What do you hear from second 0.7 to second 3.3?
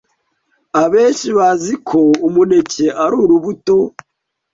Abenshi bazi ko umuneke ari